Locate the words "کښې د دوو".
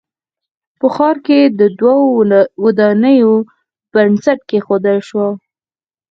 1.25-2.03